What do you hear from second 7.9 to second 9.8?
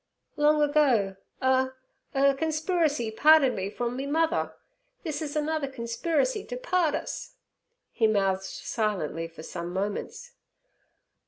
He mouthed silently for some